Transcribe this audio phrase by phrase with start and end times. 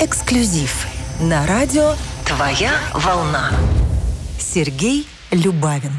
[0.00, 0.88] Эксклюзив
[1.20, 1.92] на радио
[2.26, 3.52] «Твоя волна».
[4.40, 5.92] Сергей Любавин.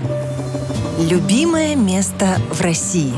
[1.00, 3.14] Любимое место в России.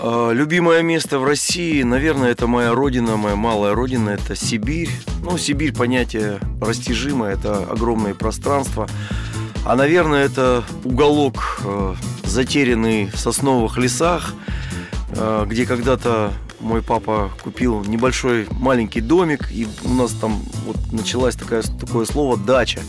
[0.00, 4.90] А, Любимое место в России, наверное, это моя родина, моя малая родина, это Сибирь.
[5.22, 8.88] Ну, Сибирь понятие растяжимое, это огромные пространства.
[9.64, 11.94] А, наверное, это уголок, э,
[12.24, 14.34] затерянный в сосновых лесах,
[15.10, 21.34] э, где когда-то мой папа купил небольшой маленький домик, и у нас там вот началось
[21.34, 22.80] такое, такое слово «дача».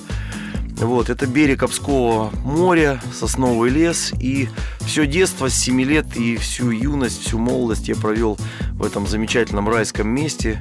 [0.82, 4.14] Вот, это берег Обского моря, сосновый лес.
[4.20, 4.50] И
[4.80, 8.36] все детство с 7 лет и всю юность, всю молодость я провел
[8.74, 10.60] в этом замечательном райском месте,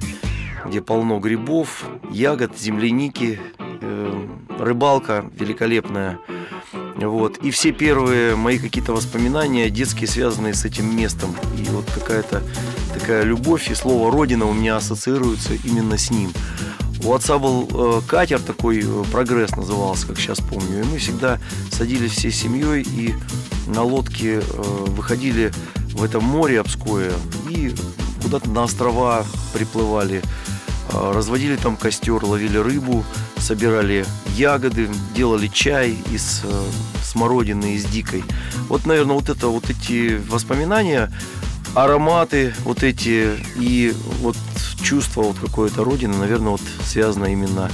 [0.66, 3.40] где полно грибов, ягод, земляники,
[3.80, 4.26] э,
[4.58, 6.18] рыбалка великолепная.
[6.96, 7.38] Вот.
[7.38, 11.34] И все первые мои какие-то воспоминания детские, связанные с этим местом.
[11.58, 12.42] И вот какая-то
[13.00, 16.32] такая любовь и слово «родина» у меня ассоциируется именно с ним.
[17.02, 20.80] У отца был э, катер такой, э, прогресс назывался, как сейчас помню.
[20.80, 21.38] И мы всегда
[21.70, 23.14] садились всей семьей и
[23.68, 24.40] на лодке э,
[24.88, 25.50] выходили
[25.94, 27.12] в это море Обское
[27.48, 27.74] и
[28.22, 30.22] куда-то на острова приплывали.
[30.92, 33.04] Разводили там костер, ловили рыбу,
[33.38, 34.04] собирали
[34.36, 36.42] ягоды, делали чай из
[37.04, 38.24] смородины, из дикой.
[38.68, 41.12] Вот, наверное, вот это вот эти воспоминания
[41.74, 44.36] ароматы вот эти и вот
[44.82, 47.70] чувство вот какой-то родины, наверное, вот связано именно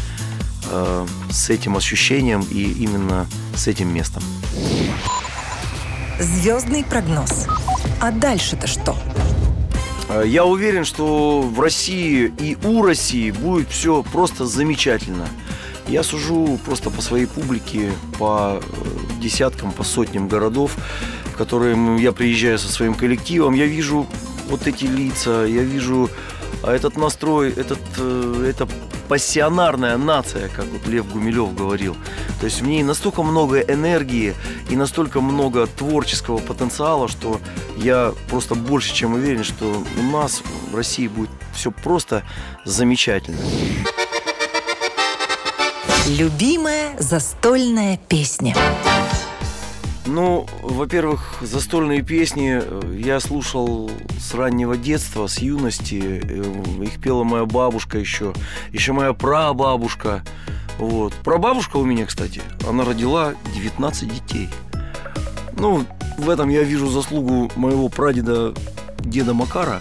[0.71, 4.23] э, с этим ощущением и именно с этим местом.
[6.19, 7.47] Звездный прогноз.
[8.01, 8.97] А дальше-то что?
[10.09, 15.27] Э, я уверен, что в России и у России будет все просто замечательно.
[15.89, 20.77] Я сужу просто по своей публике, по э, десяткам, по сотням городов,
[21.37, 23.55] в которые я приезжаю со своим коллективом.
[23.55, 24.07] Я вижу
[24.49, 26.09] вот эти лица, я вижу
[26.63, 28.67] а этот настрой, этот, э, это
[29.09, 31.95] пассионарная нация, как вот Лев Гумилев говорил.
[32.41, 34.35] То есть в ней настолько много энергии
[34.71, 37.39] и настолько много творческого потенциала, что
[37.77, 40.43] я просто больше чем уверен, что у нас
[40.73, 42.23] в России будет все просто
[42.65, 43.39] замечательно.
[46.09, 48.57] Любимая застольная песня.
[50.07, 53.91] Ну, во-первых, застольные песни э, я слушал
[54.21, 56.23] с раннего детства, с юности.
[56.23, 58.33] Э, их пела моя бабушка еще,
[58.73, 60.23] еще моя прабабушка.
[60.79, 61.13] Вот.
[61.25, 64.49] Прабабушка у меня, кстати, она родила 19 детей.
[65.59, 65.85] Ну,
[66.19, 68.55] в этом я вижу заслугу моего прадеда
[69.01, 69.81] деда Макара,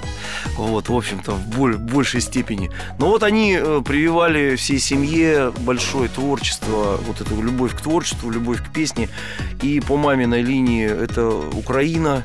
[0.57, 2.71] вот, в общем-то, в боль, большей степени.
[2.99, 8.63] Но вот они э, прививали всей семье большое творчество, вот эту любовь к творчеству, любовь
[8.63, 9.09] к песне.
[9.61, 12.23] И по маминой линии это Украина.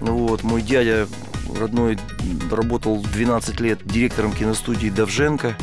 [0.00, 1.06] Вот, мой дядя
[1.58, 1.98] родной
[2.50, 5.56] работал 12 лет директором киностудии Давженко.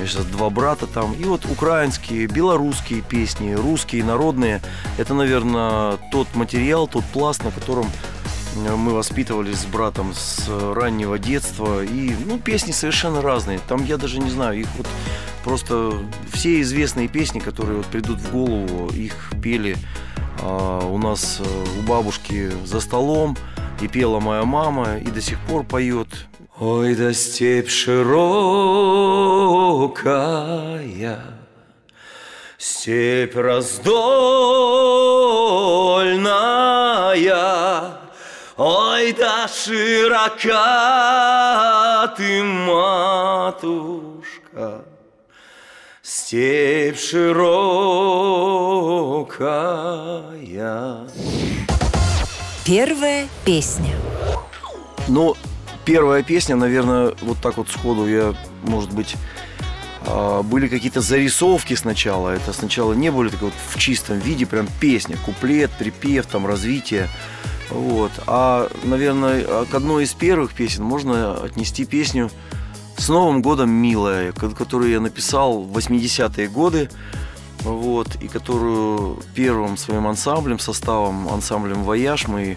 [0.00, 1.12] Я сейчас два брата там.
[1.14, 4.60] И вот украинские, белорусские песни, русские, народные.
[4.98, 7.86] Это, наверное, тот материал, тот пласт, на котором
[8.54, 11.82] мы воспитывались с братом с раннего детства.
[11.84, 13.60] И, ну, песни совершенно разные.
[13.68, 14.86] Там я даже не знаю, их вот
[15.44, 15.92] просто
[16.32, 19.76] все известные песни, которые вот придут в голову, их пели
[20.40, 21.44] а, у нас э,
[21.78, 23.36] у бабушки за столом.
[23.80, 26.08] И пела моя мама, и до сих пор поет.
[26.60, 28.14] Ой, да степь широкая,
[32.56, 33.94] Степь раздольная,
[38.56, 40.54] Ой, да широка
[42.16, 43.64] ты, матушка,
[46.00, 47.48] Степь широкая.
[52.64, 53.96] Первая песня.
[55.08, 55.34] Ну,
[55.84, 59.16] первая песня, наверное, вот так вот сходу я, может быть,
[60.06, 62.28] а, были какие-то зарисовки сначала.
[62.28, 67.08] Это сначала не были так вот в чистом виде, прям песня, куплет, припев, там развитие.
[67.70, 68.12] Вот.
[68.26, 72.30] А, наверное, к одной из первых песен можно отнести песню
[72.96, 76.88] «С Новым годом, милая», которую я написал в 80-е годы,
[77.64, 82.56] вот, и которую первым своим ансамблем, составом, ансамблем «Вояж» мы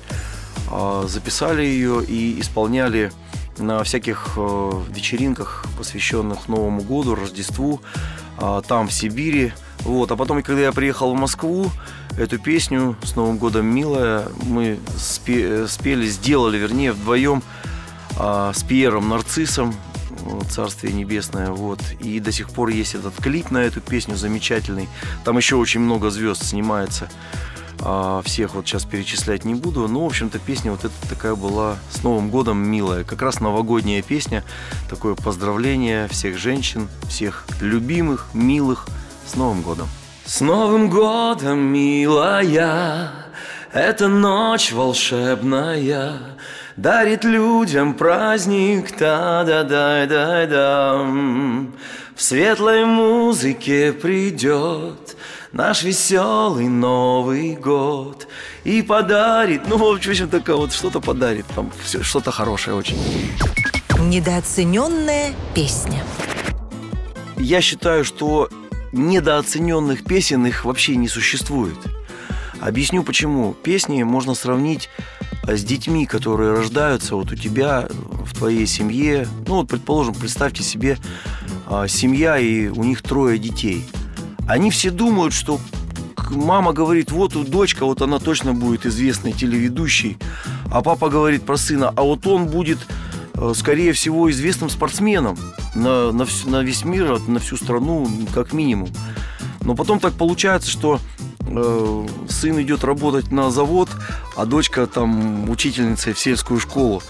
[0.69, 3.11] э, записали ее и исполняли
[3.57, 7.81] на всяких э, вечеринках, посвященных Новому году, Рождеству,
[8.39, 9.53] э, там, в Сибири.
[9.79, 10.11] Вот.
[10.11, 11.71] А потом, когда я приехал в Москву,
[12.17, 17.43] эту песню «С Новым годом, милая» мы спе- спели, сделали, вернее, вдвоем
[18.19, 19.73] э, с Пьером Нарциссом,
[20.49, 21.79] Царствие Небесное, вот.
[21.99, 24.89] И до сих пор есть этот клип на эту песню замечательный.
[25.23, 27.09] Там еще очень много звезд снимается.
[27.79, 29.87] А всех вот сейчас перечислять не буду.
[29.87, 33.03] Ну, в общем-то, песня вот эта такая была с Новым годом милая.
[33.03, 34.43] Как раз новогодняя песня.
[34.89, 38.87] Такое поздравление всех женщин, всех любимых, милых
[39.27, 39.87] с Новым годом.
[40.25, 43.11] С Новым годом, милая,
[43.71, 46.37] эта ночь волшебная
[46.75, 50.97] Дарит людям праздник, та-да-да-да-да
[52.15, 55.15] В светлой музыке придет
[55.53, 58.27] наш веселый Новый год
[58.63, 61.71] И подарит, ну, в общем, такое вот что-то подарит Там
[62.01, 62.97] что-то хорошее очень.
[63.99, 66.03] Недооцененная песня.
[67.37, 68.49] Я считаю, что
[68.97, 71.77] недооцененных песен их вообще не существует.
[72.59, 73.53] Объясню почему.
[73.53, 74.89] Песни можно сравнить
[75.43, 79.27] э, с детьми, которые рождаются вот у тебя в твоей семье.
[79.47, 80.97] Ну вот, предположим, представьте себе
[81.67, 83.85] а, семья и у них трое детей.
[84.47, 85.59] Они все думают, что
[86.31, 90.17] мама говорит, вот у дочка, вот она точно будет известной телеведущей,
[90.71, 93.06] а папа говорит про сына, а вот он будет Э,
[93.53, 95.37] скорее всего, известным спортсменом
[95.75, 98.89] на, на, на весь мир, на всю страну, как минимум.
[99.61, 100.99] Но потом так получается, что
[101.41, 103.89] э, сын идет работать на завод,
[104.35, 107.03] а дочка там учительница в сельскую школу.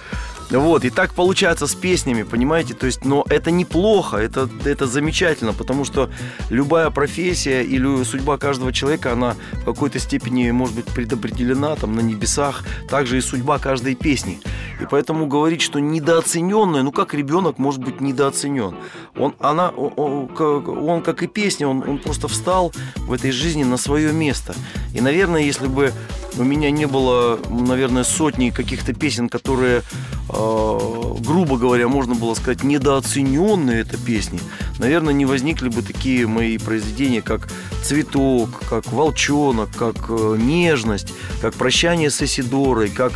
[0.49, 2.73] Вот, и так получается с песнями, понимаете?
[2.73, 6.09] То есть, но это неплохо, это, это замечательно, потому что
[6.49, 11.99] любая профессия или судьба каждого человека, она в какой-то степени может быть предопределена там на
[11.99, 14.39] небесах, также и судьба каждой песни.
[14.79, 18.75] И поэтому говорить, что недооцененная, ну как ребенок может быть недооценен?
[19.17, 23.77] Он, она, он, он как и песня, он, он просто встал в этой жизни на
[23.77, 24.55] свое место.
[24.93, 25.91] И, наверное, если бы
[26.37, 29.83] у меня не было, наверное, сотни каких-то песен, которые,
[30.29, 34.39] э, грубо говоря, можно было сказать, недооцененные это песни,
[34.79, 37.49] наверное, не возникли бы такие мои произведения, как
[37.83, 43.13] «Цветок», как «Волчонок», как э, «Нежность», как «Прощание с Эсидорой», как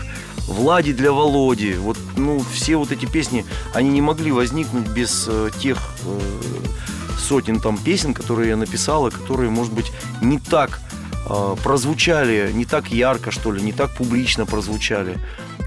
[0.47, 1.73] Влади для Володи.
[1.73, 6.19] Вот, ну, все вот эти песни, они не могли возникнуть без э, тех э,
[7.19, 9.91] сотен там песен, которые я написал, и которые, может быть,
[10.21, 10.81] не так
[11.63, 15.17] прозвучали, не так ярко, что ли, не так публично прозвучали.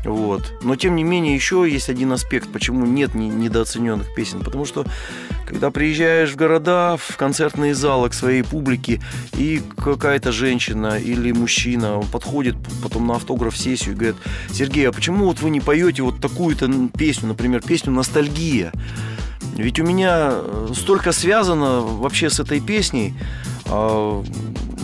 [0.05, 0.53] Вот.
[0.63, 4.41] Но тем не менее, еще есть один аспект, почему нет недооцененных песен.
[4.41, 4.85] Потому что
[5.47, 9.01] когда приезжаешь в города, в концертные залы к своей публике,
[9.37, 14.17] и какая-то женщина или мужчина, подходит потом на автограф-сессию и говорит,
[14.51, 18.73] Сергей, а почему вот вы не поете вот такую-то песню, например, песню «Ностальгия»?
[19.57, 23.15] Ведь у меня э, столько связано вообще с этой песней.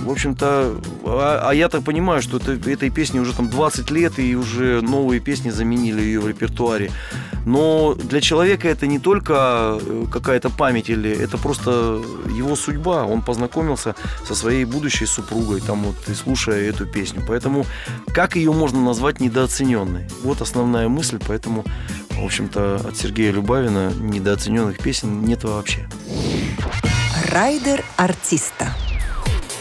[0.05, 4.19] В общем-то, а, а я так понимаю, что это, этой песне уже там 20 лет,
[4.19, 6.91] и уже новые песни заменили ее в репертуаре.
[7.47, 11.70] Но для человека это не только э, какая-то память, или это просто
[12.37, 13.05] его судьба.
[13.05, 13.94] Он познакомился
[14.26, 17.23] со своей будущей супругой, там вот, и слушая эту песню.
[17.26, 17.67] Поэтому
[18.08, 20.08] как ее можно назвать недооцененной?
[20.23, 21.64] Вот основная мысль, поэтому,
[22.11, 25.88] в общем-то, от Сергея Любавина недооцененных песен нет вообще.
[27.31, 28.75] Райдер артиста.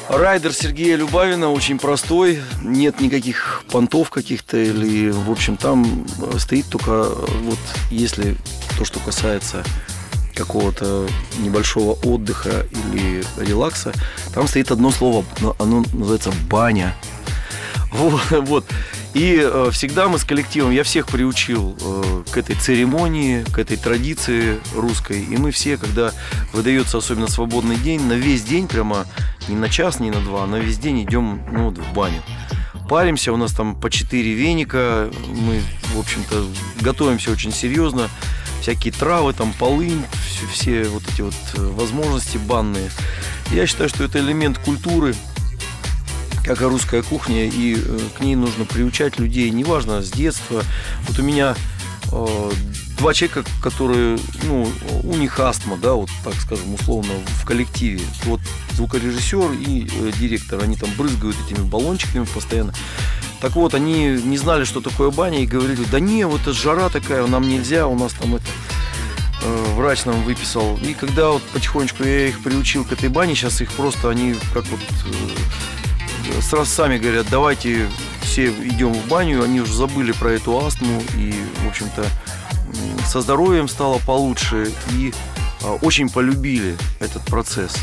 [0.09, 6.07] Райдер Сергея Любавина очень простой, нет никаких понтов каких-то или, в общем, там
[6.39, 7.59] стоит только вот
[7.91, 8.35] если
[8.75, 9.63] то, что касается
[10.33, 11.07] какого-то
[11.37, 13.93] небольшого отдыха или релакса,
[14.33, 15.23] там стоит одно слово,
[15.59, 16.95] оно называется баня.
[17.91, 18.65] Вот, вот.
[19.13, 23.75] И э, всегда мы с коллективом, я всех приучил э, к этой церемонии, к этой
[23.75, 25.23] традиции русской.
[25.23, 26.11] И мы все, когда
[26.53, 29.07] выдается особенно свободный день, на весь день прямо,
[29.47, 32.21] не на час, не на два, а на весь день идем ну, вот, в баню.
[32.87, 35.61] Паримся, у нас там по четыре веника, мы,
[35.93, 36.45] в общем-то,
[36.81, 38.09] готовимся очень серьезно.
[38.61, 42.91] Всякие травы, там полынь, все, все вот эти вот э, возможности банные.
[43.51, 45.15] Я считаю, что это элемент культуры,
[46.43, 50.63] как и русская кухня, и э, к ней нужно приучать людей, неважно, с детства.
[51.07, 51.55] Вот у меня
[52.11, 52.51] э,
[52.97, 54.71] два человека, которые, ну,
[55.03, 58.01] у них астма, да, вот так скажем, условно, в коллективе.
[58.25, 58.41] Вот
[58.73, 62.73] звукорежиссер и э, директор, они там брызгают этими баллончиками постоянно.
[63.41, 66.89] Так вот, они не знали, что такое баня, и говорили, да не, вот это жара
[66.89, 68.45] такая, нам нельзя, у нас там это
[69.75, 70.77] врач нам выписал.
[70.83, 74.65] И когда вот потихонечку я их приучил к этой бане, сейчас их просто, они как
[74.65, 74.81] вот
[76.41, 77.87] сразу сами говорят, давайте
[78.21, 81.33] все идем в баню, они уже забыли про эту астму и,
[81.63, 82.05] в общем-то,
[83.05, 85.13] со здоровьем стало получше и
[85.63, 87.75] а, очень полюбили этот процесс.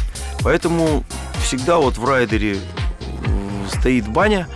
[0.42, 1.04] Поэтому
[1.42, 2.58] всегда вот в райдере
[3.68, 4.48] стоит баня.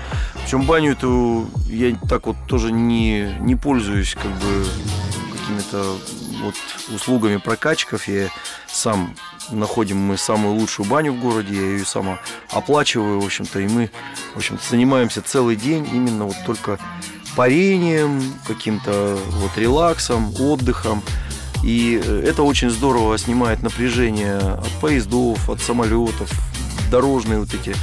[0.43, 4.67] Причем баню эту я так вот тоже не, не пользуюсь как бы
[5.33, 5.97] какими-то
[6.43, 6.55] вот
[6.95, 8.09] услугами прокачков.
[8.09, 8.29] Я
[8.67, 9.15] сам
[9.51, 12.19] находим мы самую лучшую баню в городе, я ее сама
[12.51, 13.91] оплачиваю, в общем-то, и мы,
[14.35, 16.79] в общем-то, занимаемся целый день именно вот только
[17.37, 21.03] парением, каким-то вот релаксом, отдыхом.
[21.63, 26.31] И э, это очень здорово снимает напряжение от поездов, от самолетов,
[26.91, 27.75] дорожные вот эти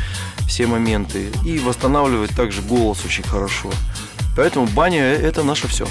[0.48, 1.32] все моменты.
[1.46, 3.72] И восстанавливает также голос очень хорошо.
[4.36, 5.88] Поэтому баня– это наше все.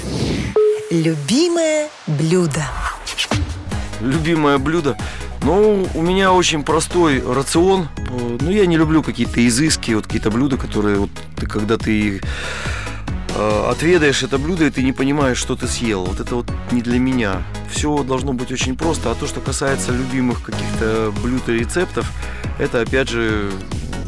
[0.89, 2.65] Любимое блюдо.
[3.99, 4.97] Любимое блюдо?
[5.43, 7.87] Ну, у меня очень простой рацион.
[8.41, 12.21] Ну, я не люблю какие-то изыски, вот какие-то блюда, которые вот ты, когда ты
[13.35, 16.05] э, отведаешь это блюдо, и ты не понимаешь, что ты съел.
[16.05, 17.43] Вот это вот не для меня.
[17.71, 19.11] Все должно быть очень просто.
[19.11, 22.11] А то, что касается любимых каких-то блюд и рецептов,
[22.59, 23.51] это опять же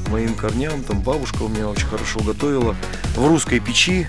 [0.09, 0.83] моим корням.
[0.83, 2.75] Там бабушка у меня очень хорошо готовила
[3.15, 4.07] в русской печи.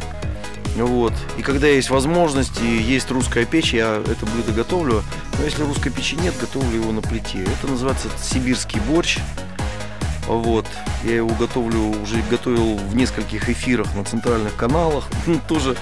[0.82, 1.12] Вот.
[1.38, 5.02] И когда есть возможность и есть русская печь, я это блюдо готовлю.
[5.38, 7.42] Но если русской печи нет, готовлю его на плите.
[7.42, 9.18] Это называется сибирский борщ.
[10.26, 10.66] Вот.
[11.04, 15.08] Я его готовлю, уже готовил в нескольких эфирах на центральных каналах.
[15.48, 15.76] Тоже.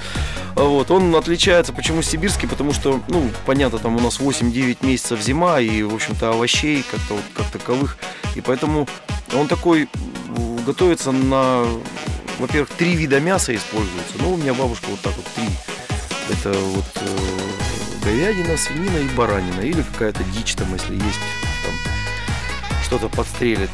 [0.54, 0.90] Вот.
[0.90, 1.72] Он отличается.
[1.72, 2.48] Почему сибирский?
[2.48, 7.14] Потому что, ну, понятно, там у нас 8-9 месяцев зима, и, в общем-то, овощей как-то
[7.14, 7.98] вот, как таковых.
[8.34, 8.88] И поэтому
[9.34, 9.88] он такой
[10.66, 11.64] готовится на
[12.38, 14.14] во-первых, три вида мяса используются.
[14.18, 15.48] Ну, у меня бабушка вот так вот три.
[16.30, 19.60] Это вот э, говядина, свинина и баранина.
[19.60, 21.20] Или какая-то дичь там, если есть
[21.64, 21.74] там
[22.82, 23.70] что-то подстрелит.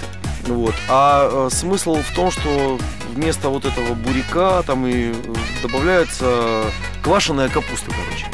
[0.47, 0.75] Вот.
[0.88, 2.78] А э, смысл в том, что
[3.14, 6.64] вместо вот этого буряка там и э, добавляется
[7.02, 8.26] квашеная капуста, короче.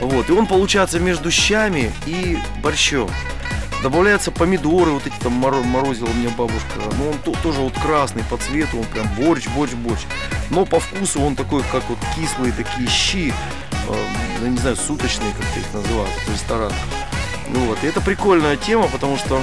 [0.00, 0.28] Вот.
[0.28, 3.10] И он получается между щами и борщом.
[3.84, 6.80] Добавляются помидоры, вот эти там морозила мне бабушка.
[6.96, 10.00] Но он тоже вот красный по цвету, он прям борщ, борщ, борщ.
[10.48, 13.34] Но по вкусу он такой, как вот кислые такие щи,
[13.86, 14.06] э,
[14.42, 16.78] я не знаю, суточные, как их называют в ресторанах.
[17.50, 19.42] Ну вот, и это прикольная тема, потому что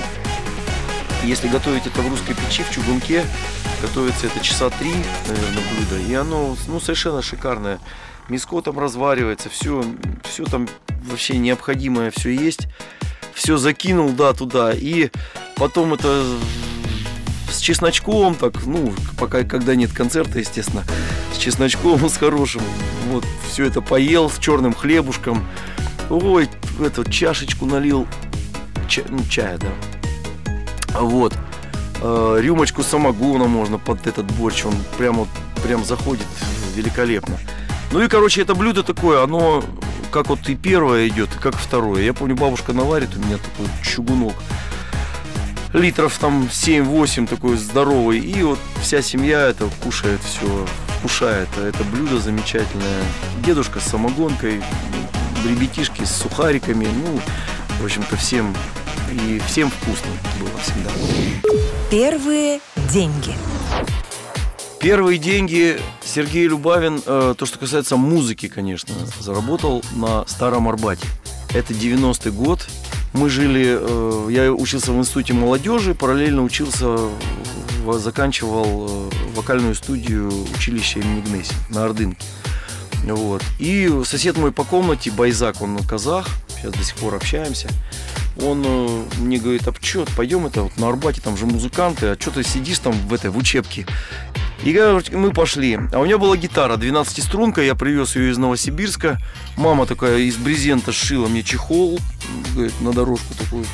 [1.23, 3.23] если готовить это в русской печи, в чугунке,
[3.79, 4.95] готовится это часа три,
[5.27, 7.77] наверное, блюдо, и оно, ну, совершенно шикарное.
[8.27, 9.85] Миско там разваривается, все,
[10.23, 10.67] все там
[11.05, 12.67] вообще необходимое, все есть
[13.33, 14.71] все закинул, да, туда.
[14.73, 15.09] И
[15.55, 16.25] потом это
[17.51, 20.83] с чесночком, так, ну, пока, когда нет концерта, естественно,
[21.33, 22.61] с чесночком, с хорошим.
[23.09, 25.45] Вот, все это поел с черным хлебушком.
[26.09, 28.07] Ой, эту чашечку налил
[28.87, 30.99] ча, ну, чая, да.
[30.99, 31.33] Вот.
[32.01, 35.27] Э, рюмочку самогона можно под этот борщ, он прямо,
[35.63, 36.27] прям заходит
[36.75, 37.37] великолепно.
[37.91, 39.63] Ну и, короче, это блюдо такое, оно
[40.11, 42.03] как вот и первое идет, и как второе.
[42.03, 44.35] Я помню, бабушка наварит у меня такой чугунок.
[45.73, 48.19] Литров там 7-8 такой здоровый.
[48.19, 50.67] И вот вся семья это кушает все,
[50.99, 51.47] вкушает.
[51.57, 53.03] Это блюдо замечательное.
[53.45, 54.61] Дедушка с самогонкой,
[55.45, 56.85] ребятишки с сухариками.
[56.85, 57.19] Ну,
[57.79, 58.53] в общем-то, всем
[59.11, 60.91] и всем вкусно было всегда.
[61.89, 62.59] Первые
[62.91, 63.33] деньги.
[64.81, 71.05] Первые деньги Сергей Любавин, э, то, что касается музыки, конечно, заработал на Старом Арбате.
[71.53, 72.67] Это 90-й год.
[73.13, 76.97] Мы жили, э, я учился в институте молодежи, параллельно учился,
[77.85, 82.25] заканчивал э, вокальную студию училища имени Гнеси на Ордынке.
[83.03, 83.43] Вот.
[83.59, 87.67] И сосед мой по комнате, Байзак, он казах, сейчас до сих пор общаемся.
[88.41, 92.31] Он мне говорит, а что, пойдем это вот на Арбате, там же музыканты, а что
[92.31, 93.85] ты сидишь там в этой в учебке?
[94.63, 94.79] И
[95.11, 95.79] мы пошли.
[95.91, 99.19] А у меня была гитара 12-струнка, я привез ее из Новосибирска.
[99.57, 101.99] Мама такая из брезента сшила мне чехол,
[102.53, 103.65] говорит, на дорожку такую,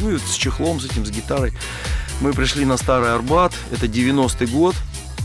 [0.00, 1.54] ну, с чехлом, с этим, с гитарой.
[2.20, 4.74] Мы пришли на Старый Арбат, это 90-й год,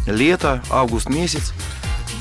[0.08, 1.54] лето, август месяц.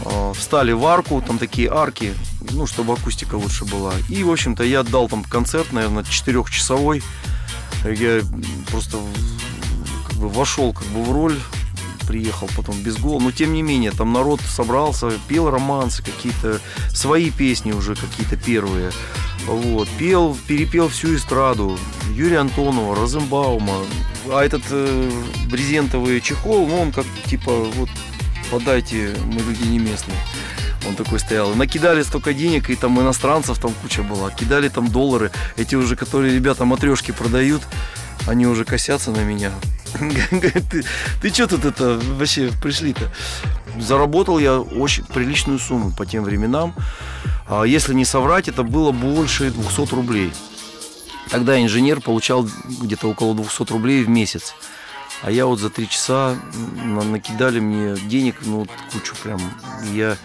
[0.04, 2.12] А, встали в арку, там такие арки,
[2.50, 3.92] ну, чтобы акустика лучше была.
[4.08, 7.04] И, в общем-то, я отдал там концерт, наверное, четырехчасовой.
[7.84, 8.22] Я
[8.70, 8.98] просто
[10.08, 11.38] как бы вошел как бы в роль
[12.06, 17.30] приехал потом без гола, но тем не менее, там народ собрался, пел романсы, какие-то свои
[17.30, 18.90] песни уже какие-то первые.
[19.46, 21.78] Вот, пел, перепел всю эстраду
[22.10, 23.74] Юрия Антонова, Розенбаума.
[24.30, 25.10] А этот э,
[25.50, 27.90] брезентовый чехол, ну он как типа вот
[28.50, 30.16] подайте, мы люди не местные.
[30.86, 31.54] Он такой стоял.
[31.54, 34.30] Накидали столько денег, и там иностранцев там куча была.
[34.30, 35.30] Кидали там доллары.
[35.56, 37.62] Эти уже, которые ребята матрешки продают,
[38.26, 39.50] они уже косятся на меня.
[40.70, 40.84] ты,
[41.20, 43.10] ты что тут это вообще пришли-то?
[43.78, 46.74] Заработал я очень приличную сумму по тем временам.
[47.46, 50.32] А если не соврать, это было больше 200 рублей.
[51.30, 52.48] Тогда инженер получал
[52.80, 54.54] где-то около 200 рублей в месяц.
[55.22, 56.36] А я вот за три часа
[57.04, 59.40] накидали мне денег, ну, кучу прям.
[59.92, 60.16] Я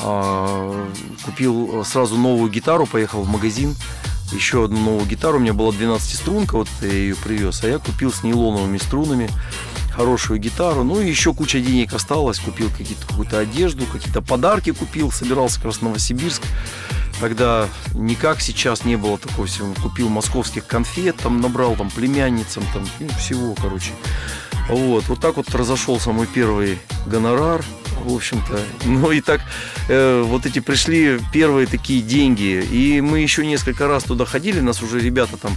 [0.00, 0.88] а,
[1.24, 3.76] купил сразу новую гитару, поехал в магазин,
[4.32, 5.38] еще одну новую гитару.
[5.38, 9.30] У меня была 12-струнка, вот я ее привез, а я купил с нейлоновыми струнами
[9.92, 10.84] хорошую гитару.
[10.84, 12.38] Ну и еще куча денег осталось.
[12.38, 15.10] Купил какие-то, какую-то одежду, какие-то подарки купил.
[15.10, 16.42] Собирался как раз в Новосибирск.
[17.20, 19.72] Тогда никак сейчас не было такого всего.
[19.74, 23.92] Купил московских конфет, там набрал там племянницам, там ну, всего, короче.
[24.68, 27.64] Вот, вот так вот разошелся мой первый гонорар,
[28.04, 28.60] в общем-то.
[28.84, 29.40] Ну и так
[29.88, 32.64] э, вот эти пришли первые такие деньги.
[32.70, 35.52] И мы еще несколько раз туда ходили, нас уже ребята там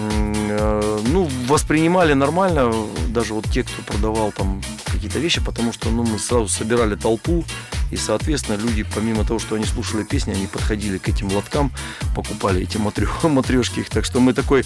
[0.00, 2.72] Э, ну, воспринимали нормально,
[3.08, 7.44] даже вот те, кто продавал там какие-то вещи, потому что ну, мы сразу собирали толпу,
[7.90, 11.72] и, соответственно, люди, помимо того, что они слушали песни, они подходили к этим лоткам,
[12.14, 12.78] покупали эти
[13.22, 13.84] матрешки.
[13.90, 14.64] Так что мы такой,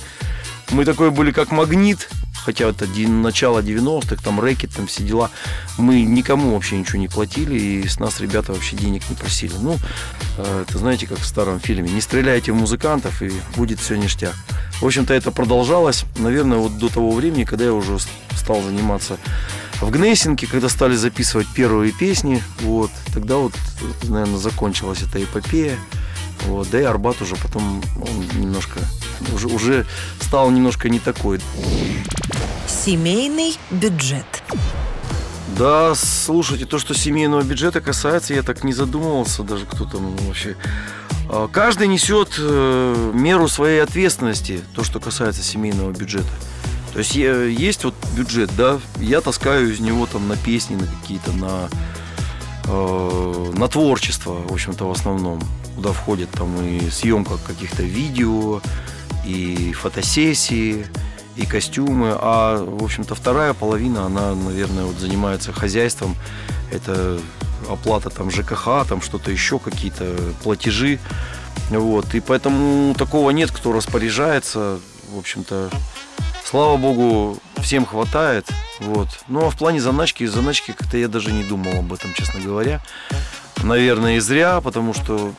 [0.71, 2.09] мы такой были как магнит,
[2.45, 5.31] хотя это начало 90-х, там рэкет, там все дела.
[5.79, 9.55] Мы никому вообще ничего не платили, и с нас ребята вообще денег не просили.
[9.61, 9.77] Ну,
[10.39, 14.35] э, это знаете, как в старом фильме, не стреляйте в музыкантов, и будет все ништяк.
[14.81, 17.99] В общем-то, это продолжалось, наверное, вот до того времени, когда я уже
[18.37, 19.19] стал заниматься
[19.81, 23.53] в Гнессинге, когда стали записывать первые песни, вот, тогда вот,
[24.03, 25.77] наверное, закончилась эта эпопея.
[26.47, 28.81] Вот, да и Арбат уже потом он немножко
[29.35, 29.87] уже, уже
[30.21, 31.41] стал немножко не такой.
[32.67, 34.27] Семейный бюджет.
[35.57, 40.57] Да, слушайте, то, что семейного бюджета касается, я так не задумывался даже, кто там вообще
[41.29, 46.29] а, каждый несет э, меру своей ответственности, то, что касается семейного бюджета.
[46.93, 51.33] То есть есть вот бюджет, да, я таскаю из него там на песни, на какие-то,
[51.33, 51.69] на,
[52.67, 55.41] на творчество, в общем-то, в основном,
[55.77, 58.61] куда входит там и съемка каких-то видео,
[59.25, 60.87] и фотосессии,
[61.37, 62.17] и костюмы.
[62.19, 66.17] А, в общем-то, вторая половина, она, наверное, вот занимается хозяйством.
[66.71, 67.19] Это
[67.69, 70.99] оплата там ЖКХ, там что-то еще, какие-то платежи.
[71.71, 72.15] Вот.
[72.15, 74.79] И поэтому такого нет, кто распоряжается.
[75.13, 75.71] В общем-то,
[76.45, 78.47] слава богу, всем хватает.
[78.81, 79.09] Вот.
[79.27, 82.81] Ну а в плане заначки, заначки как-то я даже не думал об этом, честно говоря.
[83.63, 85.33] Наверное, и зря, потому что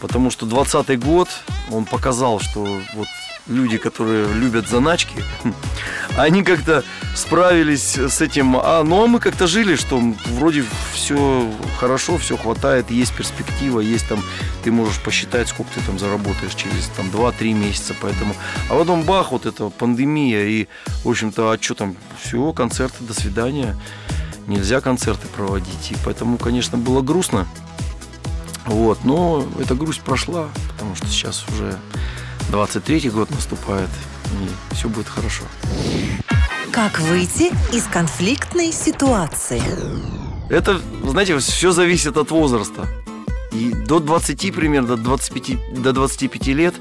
[0.00, 1.28] потому что 20 год,
[1.70, 3.08] он показал, что вот
[3.46, 5.22] люди, которые любят заначки,
[6.16, 8.56] они как-то справились с этим.
[8.56, 10.00] А, ну а мы как-то жили, что
[10.32, 14.22] вроде все хорошо, все хватает, есть перспектива, есть там,
[14.62, 18.34] ты можешь посчитать, сколько ты там заработаешь через там 2-3 месяца, поэтому.
[18.68, 20.68] А потом бах, вот эта пандемия, и,
[21.04, 23.76] в общем-то, а что там, все, концерты, до свидания.
[24.46, 27.46] Нельзя концерты проводить, и поэтому, конечно, было грустно.
[28.66, 31.78] Вот, но эта грусть прошла, потому что сейчас уже
[32.50, 33.88] 23-й год наступает,
[34.26, 35.44] и все будет хорошо.
[36.72, 39.62] Как выйти из конфликтной ситуации?
[40.48, 42.86] Это, знаете, все зависит от возраста.
[43.52, 46.74] И до 20 примерно, до 25, до 25 лет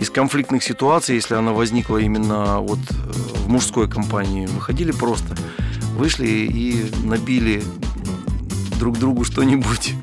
[0.00, 2.94] из конфликтных ситуаций, если она возникла именно вот э,
[3.44, 5.34] в мужской компании, выходили просто.
[5.96, 7.62] Вышли и набили
[8.78, 9.94] друг другу что-нибудь.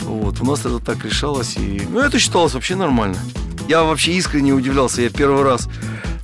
[0.00, 0.40] Вот.
[0.40, 1.56] У нас это так решалось.
[1.56, 1.82] И...
[1.88, 3.18] Ну, это считалось вообще нормально.
[3.68, 5.02] Я вообще искренне удивлялся.
[5.02, 5.68] Я первый раз,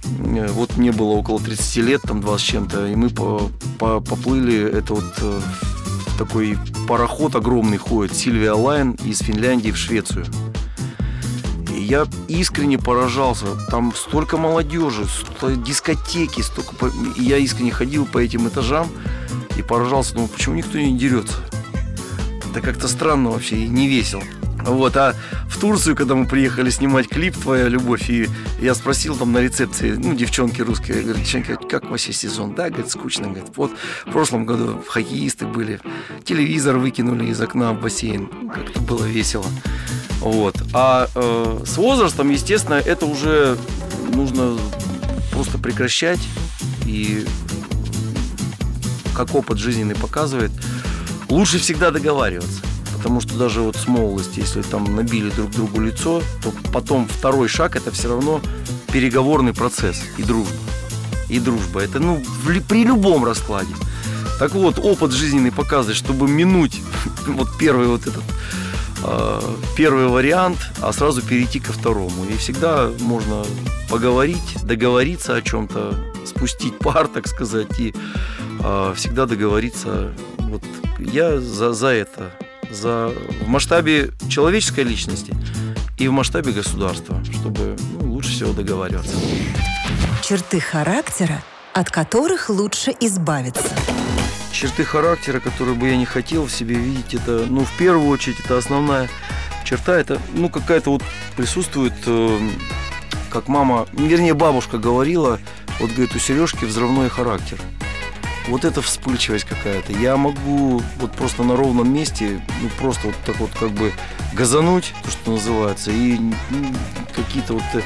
[0.05, 4.01] э, вот мне было около 30 лет, там 20 с чем-то, и мы по, по,
[4.01, 5.41] поплыли, это вот э,
[6.19, 10.27] такой пароход огромный ходит, Сильвия Лайн из Финляндии в Швецию.
[11.75, 13.47] И я искренне поражался.
[13.71, 16.91] Там столько молодежи, столько дискотеки, столько...
[17.17, 18.89] И я искренне ходил по этим этажам
[19.57, 21.37] и поражался, ну почему никто не дерется?
[22.51, 24.25] Это как-то странно вообще и не весело.
[24.69, 25.15] Вот, а
[25.49, 28.29] в Турцию, когда мы приехали снимать клип «Твоя любовь», и
[28.61, 32.21] я спросил там на рецепции, ну, девчонки русские, я говорю, девчонки, как у вас есть
[32.21, 32.55] сезон?
[32.55, 33.73] Да, говорит, скучно, говорит, вот
[34.07, 35.81] в прошлом году хоккеисты были,
[36.25, 39.47] телевизор выкинули из окна в бассейн, как-то было весело.
[40.21, 40.57] Вот.
[40.75, 43.57] А э, с возрастом, естественно, это уже
[44.13, 44.59] нужно
[45.33, 46.21] просто прекращать,
[46.85, 47.25] и
[49.15, 50.53] как опыт жизненный показывает,
[51.29, 52.63] лучше всегда договариваться.
[53.09, 57.49] Потому что даже вот с молодости, если там набили друг другу лицо, то потом второй
[57.49, 58.43] шаг это все равно
[58.93, 60.53] переговорный процесс и дружба.
[61.31, 61.81] И дружба.
[61.81, 63.75] Это ну в, при любом раскладе.
[64.39, 66.83] Так вот, опыт жизненный показывает, чтобы минуть
[67.27, 68.23] вот первый вот этот
[69.03, 69.41] э,
[69.75, 72.27] первый вариант, а сразу перейти ко второму.
[72.27, 73.43] И всегда можно
[73.89, 75.95] поговорить, договориться о чем-то,
[76.27, 77.95] спустить пар, так сказать, и
[78.61, 80.13] э, всегда договориться.
[80.41, 80.63] Вот
[80.99, 82.31] я за, за это
[82.71, 85.35] за, в масштабе человеческой личности
[85.99, 89.17] и в масштабе государства, чтобы ну, лучше всего договариваться.
[90.23, 93.69] Черты характера, от которых лучше избавиться.
[94.53, 98.41] Черты характера, которые бы я не хотел в себе видеть, это, ну, в первую очередь,
[98.41, 99.09] это основная
[99.65, 101.03] черта это, ну, какая-то вот
[101.37, 102.39] присутствует, э,
[103.31, 105.39] как мама, вернее, бабушка говорила,
[105.79, 107.59] вот, говорит, у Сережки взрывной характер.
[108.49, 109.93] Вот это вспыльчивость какая-то.
[109.93, 113.93] Я могу вот просто на ровном месте, ну, просто вот так вот как бы
[114.33, 116.35] газануть, то, что называется, и ну,
[117.15, 117.63] какие-то вот...
[117.75, 117.83] Э,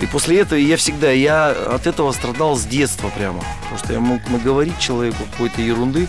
[0.00, 3.42] и после этого я всегда, я от этого страдал с детства прямо.
[3.62, 6.08] Потому что я мог наговорить человеку какой-то ерунды,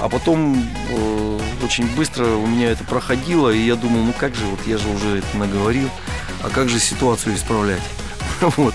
[0.00, 4.44] а потом э, очень быстро у меня это проходило, и я думал, ну как же,
[4.44, 5.88] вот я же уже это наговорил,
[6.42, 7.82] а как же ситуацию исправлять?
[8.56, 8.74] Вот.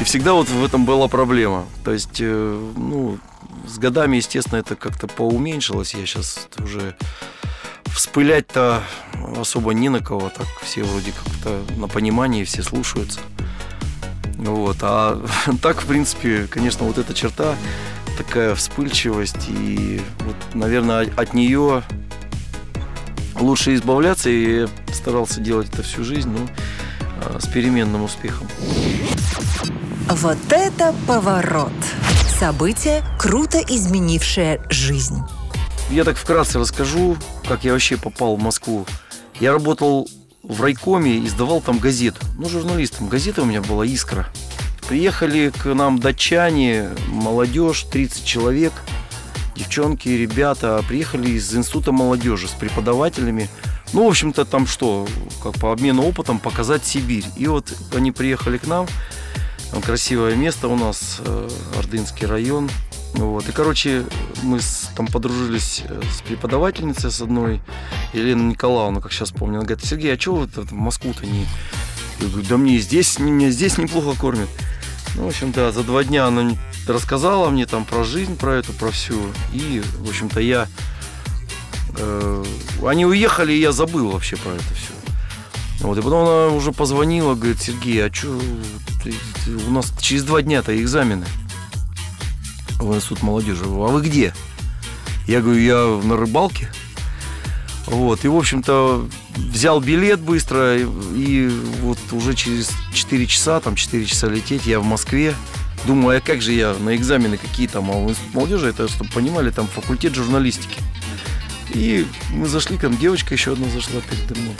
[0.00, 1.64] И всегда вот в этом была проблема.
[1.84, 3.18] То есть, э, ну,
[3.66, 5.94] с годами, естественно, это как-то поуменьшилось.
[5.94, 6.96] Я сейчас уже
[7.86, 8.82] вспылять-то
[9.38, 10.28] особо не на кого.
[10.28, 13.20] Так все вроде как-то на понимании, все слушаются.
[14.36, 14.76] Вот.
[14.82, 15.24] А
[15.62, 17.56] так, в принципе, конечно, вот эта черта
[18.16, 21.82] такая вспыльчивость, и вот, наверное, от нее
[23.38, 26.48] лучше избавляться, и старался делать это всю жизнь, ну,
[27.22, 28.48] а, с переменным успехом.
[30.08, 31.72] Вот это поворот!
[32.38, 35.22] Событие, круто изменившее жизнь.
[35.88, 37.16] Я так вкратце расскажу,
[37.48, 38.84] как я вообще попал в Москву.
[39.40, 40.06] Я работал
[40.42, 42.18] в райкоме, издавал там газету.
[42.36, 43.08] Ну, журналистом.
[43.08, 44.28] Газета у меня была «Искра».
[44.86, 48.74] Приехали к нам датчане, молодежь, 30 человек,
[49.56, 50.84] девчонки, ребята.
[50.86, 53.48] Приехали из Института молодежи с преподавателями.
[53.94, 55.08] Ну, в общем-то, там что,
[55.42, 57.24] как по обмену опытом показать Сибирь.
[57.38, 58.86] И вот они приехали к нам.
[59.84, 61.48] Красивое место у нас, э,
[61.78, 62.70] Ордынский район.
[63.14, 63.48] Вот.
[63.48, 64.04] И, короче,
[64.42, 67.60] мы с, там подружились э, с преподавательницей с одной,
[68.12, 69.58] Еленой Николаевной, как сейчас помню.
[69.58, 71.46] Она говорит, Сергей, а чего вы в Москву-то не...
[72.20, 74.48] Я говорю, да мне здесь, меня здесь неплохо кормят.
[75.16, 76.52] Ну, в общем, да, за два дня она
[76.86, 79.18] рассказала мне там про жизнь, про эту, про всю.
[79.52, 80.68] И, в общем-то, я...
[81.98, 82.44] Э,
[82.84, 84.95] они уехали, и я забыл вообще про это все.
[85.80, 88.40] Вот, и потом она уже позвонила, говорит, Сергей, а что,
[89.66, 91.26] у нас через два дня-то экзамены
[92.78, 93.64] в институт молодежи.
[93.64, 94.34] А вы где?
[95.26, 96.70] Я говорю, я на рыбалке.
[97.86, 101.48] Вот, и, в общем-то, взял билет быстро, и
[101.80, 105.34] вот уже через 4 часа, там 4 часа лететь, я в Москве.
[105.84, 109.10] Думаю, а как же я на экзамены какие там, а в институт молодежи, это, чтобы
[109.10, 110.80] понимали, там факультет журналистики.
[111.74, 114.56] И мы зашли, там девочка еще одна зашла передо мной.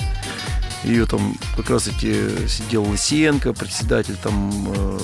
[0.87, 4.99] Ее там как раз эти сидел Лысенко, председатель там, э,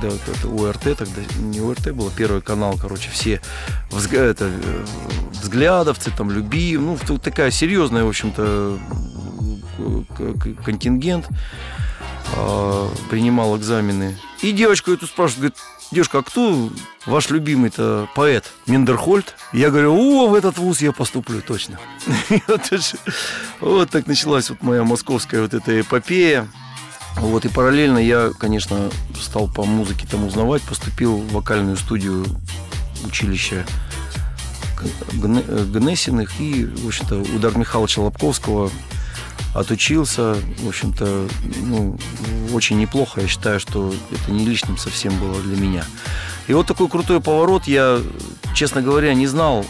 [0.00, 3.40] да, это УРТ тогда, не УРТ было, первый канал, короче, все
[3.90, 4.84] взгляд, это, э,
[5.32, 8.78] взглядовцы, там, люби, ну, такая серьезная, в общем-то,
[10.64, 11.26] контингент
[12.36, 14.16] э, принимал экзамены.
[14.40, 15.58] И девочку эту спрашивает, говорит,
[15.92, 16.70] девушка, а кто
[17.06, 18.50] ваш любимый-то поэт?
[18.66, 19.34] Миндерхольд?
[19.52, 21.78] Я говорю, о, в этот вуз я поступлю точно.
[23.60, 26.48] Вот так началась вот моя московская вот эта эпопея.
[27.16, 32.24] Вот, и параллельно я, конечно, стал по музыке там узнавать, поступил в вокальную студию
[33.04, 33.66] училища
[35.12, 38.70] Гнесиных и, в общем-то, у Дар Михайловича Лобковского
[39.54, 41.28] отучился, в общем-то,
[41.62, 41.98] ну,
[42.52, 43.20] очень неплохо.
[43.20, 45.84] Я считаю, что это не лишним совсем было для меня.
[46.48, 47.66] И вот такой крутой поворот.
[47.66, 48.00] Я,
[48.54, 49.64] честно говоря, не знал,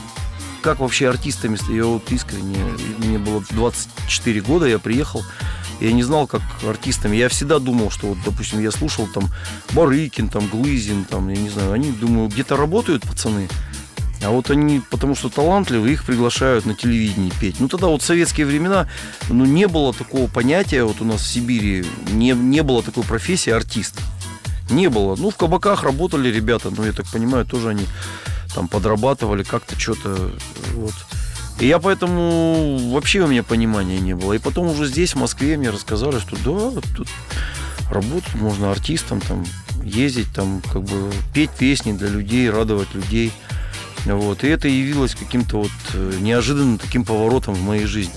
[0.62, 2.58] как вообще артистами, я вот искренне,
[2.98, 5.24] мне было 24 года, я приехал,
[5.80, 7.16] я не знал, как артистами.
[7.16, 9.24] Я всегда думал, что вот, допустим, я слушал там
[9.72, 13.48] Барыкин, там Глызин, там, я не знаю, они, думаю, где-то работают пацаны,
[14.24, 17.58] а вот они, потому что талантливые, их приглашают на телевидении петь.
[17.58, 18.88] Ну, тогда вот в советские времена,
[19.28, 23.50] ну, не было такого понятия, вот у нас в Сибири, не, не было такой профессии
[23.50, 23.98] артист.
[24.70, 25.16] Не было.
[25.16, 27.84] Ну, в кабаках работали ребята, ну, я так понимаю, тоже они
[28.54, 30.30] там подрабатывали как-то что-то,
[30.74, 30.94] вот.
[31.58, 34.32] И я поэтому вообще у меня понимания не было.
[34.34, 37.08] И потом уже здесь, в Москве, мне рассказали, что да, тут
[37.90, 39.44] работать можно артистом, там,
[39.82, 43.32] ездить, там, как бы петь песни для людей, радовать людей–
[44.06, 44.44] вот.
[44.44, 48.14] И это явилось каким-то вот э, неожиданным таким поворотом в моей жизни.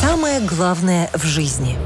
[0.00, 1.76] Самое главное в жизни.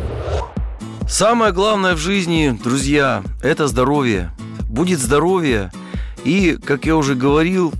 [1.09, 4.31] Самое главное в жизни, друзья, это здоровье.
[4.69, 5.73] Будет здоровье.
[6.25, 7.73] И, как я уже говорил,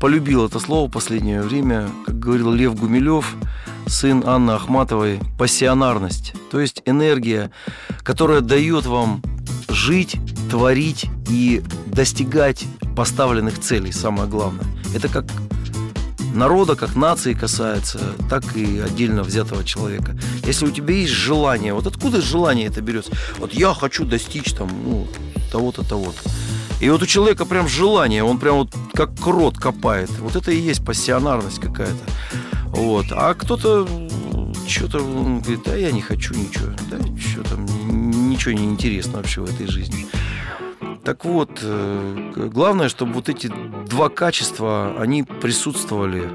[0.00, 3.34] полюбил это слово в последнее время, как говорил Лев Гумилев,
[3.86, 6.34] сын Анны Ахматовой, пассионарность.
[6.50, 7.50] То есть энергия,
[8.02, 9.22] которая дает вам
[9.68, 10.16] жить,
[10.50, 14.64] творить и достигать поставленных целей, самое главное.
[14.94, 15.26] Это как
[16.34, 20.16] народа, как нации касается, так и отдельно взятого человека.
[20.46, 23.12] Если у тебя есть желание, вот откуда желание это берется?
[23.38, 25.06] Вот я хочу достичь там, ну,
[25.52, 26.18] того-то, того-то.
[26.80, 30.10] И вот у человека прям желание, он прям вот как крот копает.
[30.20, 32.04] Вот это и есть пассионарность какая-то.
[32.66, 33.06] Вот.
[33.10, 33.88] А кто-то
[34.68, 37.64] что-то говорит, да я не хочу ничего, да что там,
[38.28, 40.06] ничего не интересно вообще в этой жизни.
[41.06, 43.48] Так вот, э, главное, чтобы вот эти
[43.88, 46.28] два качества, они присутствовали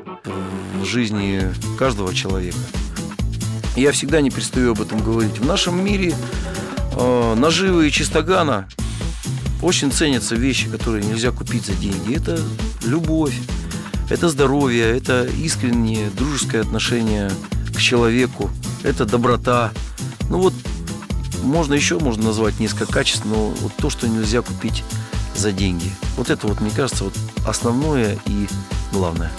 [0.82, 1.42] в жизни
[1.78, 2.58] каждого человека.
[3.76, 5.40] Я всегда не перестаю об этом говорить.
[5.40, 6.16] В нашем мире
[6.96, 8.70] э, наживы и чистогана
[9.62, 12.16] очень ценятся вещи, которые нельзя купить за деньги.
[12.16, 12.40] Это
[12.86, 13.38] любовь,
[14.10, 17.30] это здоровье, это искреннее дружеское отношение
[17.76, 18.50] к человеку,
[18.84, 19.74] это доброта.
[20.30, 20.54] Ну вот
[21.42, 24.84] можно еще можно назвать несколько качеств, но вот то, что нельзя купить
[25.36, 25.92] за деньги.
[26.18, 27.14] Вот это вот, мне кажется, вот
[27.46, 28.48] основное и
[28.92, 29.32] главное.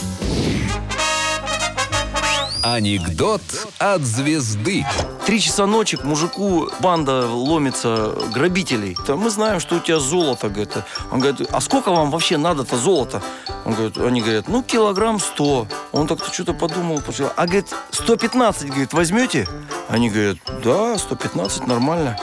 [2.62, 3.42] Анекдот
[3.78, 4.86] от звезды.
[5.26, 8.96] Три часа ночи к мужику банда ломится грабителей.
[9.06, 10.72] Там мы знаем, что у тебя золото, говорит.
[11.10, 13.20] Он говорит, а сколько вам вообще надо-то золота?
[13.64, 15.66] Он говорит, они говорят, ну, килограмм сто.
[15.92, 17.30] Он так-то что-то подумал, пошел.
[17.36, 19.46] А говорит, 115, говорит, возьмете?
[19.88, 22.18] Они говорят, да, 115, нормально.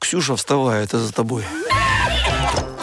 [0.00, 1.44] Ксюша, вставай, это за тобой.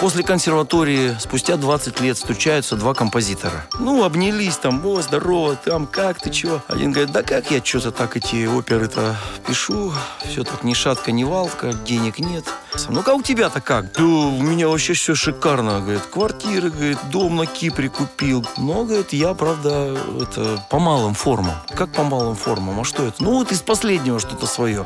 [0.03, 3.63] После консерватории спустя 20 лет встречаются два композитора.
[3.79, 6.61] Ну, обнялись там, о, здорово, там, как ты, чё?
[6.67, 9.15] Один говорит, да как я что-то так эти оперы-то
[9.47, 9.93] пишу,
[10.25, 12.43] все так ни шатка, ни валка, денег нет.
[12.89, 13.93] Ну, как у тебя-то как?
[13.93, 18.45] Да у меня вообще все шикарно, говорит, квартиры, говорит, дом на Кипре купил.
[18.57, 21.55] Но, говорит, я, правда, это по малым формам.
[21.77, 22.81] Как по малым формам?
[22.81, 23.23] А что это?
[23.23, 24.85] Ну, вот из последнего что-то свое.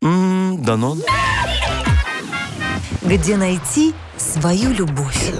[0.00, 1.02] М-м, Данон.
[3.02, 5.32] Где найти свою любовь?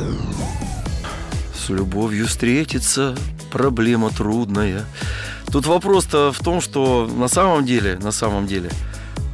[1.55, 3.17] С любовью встретиться
[3.51, 4.85] проблема трудная.
[5.51, 8.71] Тут вопрос-то в том, что на самом деле, на самом деле,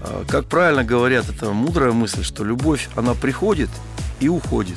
[0.03, 3.71] а, как правильно говорят, это мудрая мысль, что любовь, она приходит
[4.21, 4.77] и уходит.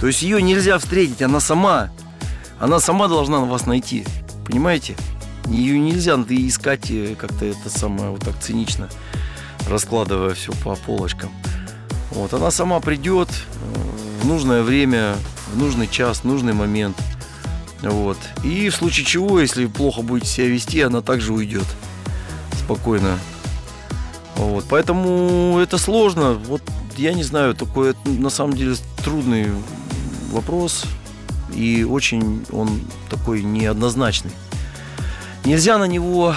[0.00, 1.90] То есть ее нельзя встретить, она сама,
[2.58, 4.04] она сама должна вас найти.
[4.44, 4.96] Понимаете?
[5.46, 8.88] Ее нельзя искать э, как-то это самое вот так цинично,
[9.68, 11.30] раскладывая все по полочкам.
[12.14, 15.16] Вот, она сама придет э, в нужное время,
[15.52, 16.96] в нужный час, в нужный момент.
[17.82, 18.16] Вот.
[18.44, 21.66] И в случае чего, если плохо будете себя вести, она также уйдет.
[22.56, 23.18] Спокойно.
[24.36, 24.64] Вот.
[24.70, 26.34] Поэтому это сложно.
[26.34, 26.62] Вот
[26.96, 29.48] я не знаю, такой на самом деле трудный
[30.30, 30.84] вопрос.
[31.52, 34.32] И очень он такой неоднозначный.
[35.44, 36.34] Нельзя на него,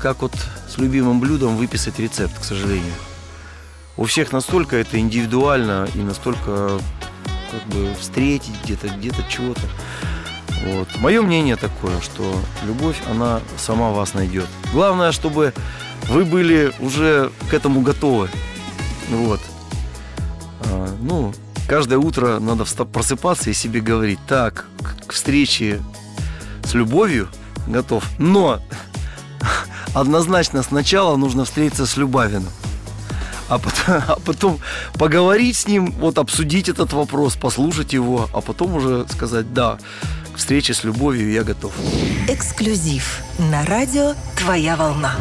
[0.00, 0.32] как вот
[0.68, 2.94] с любимым блюдом, выписать рецепт, к сожалению
[3.98, 6.80] у всех настолько это индивидуально и настолько
[7.50, 9.62] как бы встретить где-то, где-то чего-то.
[10.64, 10.88] Вот.
[11.00, 14.46] Мое мнение такое, что любовь, она сама вас найдет.
[14.72, 15.52] Главное, чтобы
[16.08, 18.30] вы были уже к этому готовы.
[19.10, 19.40] Вот.
[20.66, 21.34] А, ну,
[21.66, 24.66] каждое утро надо просыпаться и себе говорить, так,
[25.06, 25.80] к встрече
[26.64, 27.28] с любовью
[27.66, 28.04] готов.
[28.18, 28.60] Но
[29.94, 32.52] однозначно сначала нужно встретиться с Любавиным
[33.48, 34.60] а потом, а потом
[34.94, 39.78] поговорить с ним, вот обсудить этот вопрос, послушать его, а потом уже сказать «да,
[40.34, 41.72] к встрече с любовью я готов».
[42.28, 45.16] Эксклюзив на радио «Твоя волна».